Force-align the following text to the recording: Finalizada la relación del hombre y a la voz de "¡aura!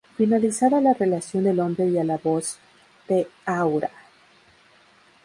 Finalizada 0.17 0.81
la 0.81 0.95
relación 0.95 1.43
del 1.43 1.59
hombre 1.59 1.85
y 1.87 1.99
a 1.99 2.03
la 2.03 2.17
voz 2.17 2.57
de 3.07 3.27
"¡aura! 3.45 3.91